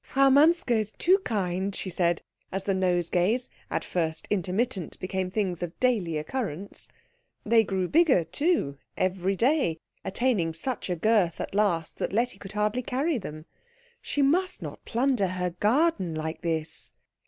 [0.03, 5.61] "Frau Manske is too kind," she said, as the nosegays, at first intermittent, became things
[5.61, 6.87] of daily occurrence.
[7.45, 12.53] They grew bigger, too, every day, attaining such a girth at last that Letty could
[12.53, 13.45] hardly carry them.
[14.01, 16.93] "She must not plunder her garden like this."